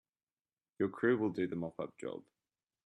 Your 0.79 0.89
crew 0.89 1.15
will 1.19 1.29
do 1.29 1.45
the 1.45 1.55
mop 1.55 1.79
up 1.79 1.95
job. 1.99 2.23